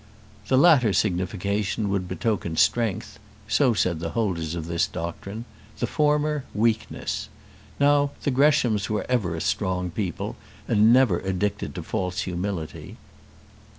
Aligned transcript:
The 0.47 0.57
latter 0.57 0.93
signification 0.93 1.87
would 1.89 2.07
betoken 2.07 2.57
strength 2.57 3.19
so 3.47 3.75
said 3.75 3.99
the 3.99 4.09
holders 4.17 4.55
of 4.55 4.65
this 4.65 4.87
doctrine; 4.87 5.45
the 5.77 5.85
former 5.85 6.43
weakness. 6.55 7.29
Now 7.79 8.09
the 8.23 8.31
Greshams 8.31 8.89
were 8.89 9.05
ever 9.07 9.35
a 9.35 9.41
strong 9.41 9.91
people, 9.91 10.37
and 10.67 10.91
never 10.91 11.19
addicted 11.19 11.75
to 11.75 11.81
a 11.81 11.83
false 11.83 12.21
humility. 12.21 12.97